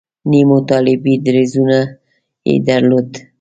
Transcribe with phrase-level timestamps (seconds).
[0.31, 1.77] نیمو طالبي دریځونه
[2.47, 3.15] یې درلودل.